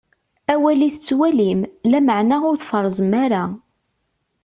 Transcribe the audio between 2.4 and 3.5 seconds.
ur tfeṛṛzem ara.